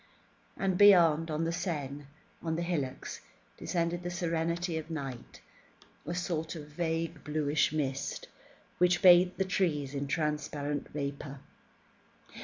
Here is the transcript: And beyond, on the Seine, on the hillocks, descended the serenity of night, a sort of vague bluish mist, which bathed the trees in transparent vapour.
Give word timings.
And 0.57 0.79
beyond, 0.79 1.29
on 1.29 1.43
the 1.43 1.51
Seine, 1.51 2.05
on 2.41 2.55
the 2.55 2.63
hillocks, 2.63 3.21
descended 3.55 4.01
the 4.01 4.09
serenity 4.09 4.79
of 4.79 4.89
night, 4.89 5.41
a 6.07 6.15
sort 6.15 6.55
of 6.55 6.69
vague 6.69 7.23
bluish 7.23 7.71
mist, 7.71 8.27
which 8.79 9.03
bathed 9.03 9.37
the 9.37 9.45
trees 9.45 9.93
in 9.93 10.07
transparent 10.07 10.89
vapour. 10.89 11.41